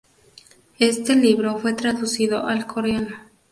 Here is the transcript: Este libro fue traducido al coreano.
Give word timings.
Este 0.79 1.15
libro 1.15 1.59
fue 1.59 1.73
traducido 1.73 2.47
al 2.47 2.65
coreano. 2.65 3.15